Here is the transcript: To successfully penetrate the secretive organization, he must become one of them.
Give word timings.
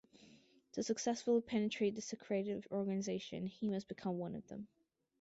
To 0.71 0.81
successfully 0.81 1.41
penetrate 1.41 1.93
the 1.93 2.01
secretive 2.01 2.67
organization, 2.71 3.45
he 3.45 3.69
must 3.69 3.87
become 3.87 4.17
one 4.17 4.33
of 4.33 4.47
them. 4.47 4.67